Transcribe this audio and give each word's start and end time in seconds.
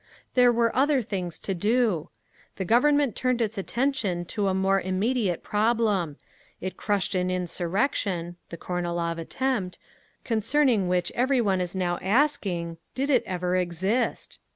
"There 0.33 0.51
were 0.51 0.75
other 0.75 1.03
things 1.03 1.37
to 1.41 1.53
do…. 1.53 2.09
"The 2.55 2.65
Government 2.65 3.15
turned 3.15 3.39
its 3.39 3.55
attention 3.55 4.25
to 4.33 4.47
a 4.47 4.53
more 4.55 4.81
immediate 4.81 5.43
problem. 5.43 6.17
It 6.59 6.75
crushed 6.75 7.13
an 7.13 7.29
insurrection 7.29 8.37
(the 8.49 8.57
Kornilov 8.57 9.19
attempt) 9.19 9.77
concerning 10.23 10.87
which 10.87 11.11
every 11.13 11.39
one 11.39 11.61
is 11.61 11.75
now 11.75 11.99
asking, 12.01 12.77
'Did 12.95 13.11
it 13.11 13.21
ever 13.27 13.55
exist?" 13.55 14.39